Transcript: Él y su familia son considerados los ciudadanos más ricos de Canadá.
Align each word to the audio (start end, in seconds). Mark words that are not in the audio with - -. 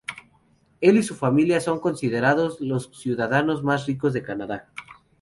Él 0.79 0.97
y 0.97 1.03
su 1.03 1.13
familia 1.13 1.61
son 1.61 1.79
considerados 1.79 2.59
los 2.59 2.89
ciudadanos 2.91 3.63
más 3.63 3.85
ricos 3.85 4.13
de 4.13 4.23
Canadá. 4.23 4.71